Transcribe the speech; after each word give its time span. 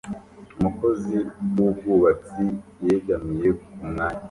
Umukozi 0.57 1.15
wubwubatsi 1.55 2.45
yegamiye 2.85 3.49
ku 3.61 3.69
mwanya 3.87 4.19